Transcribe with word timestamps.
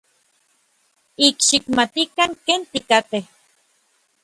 Ik 1.27 1.35
xikmatikan 1.47 2.31
ken 2.45 2.61
tikatej. 2.71 3.25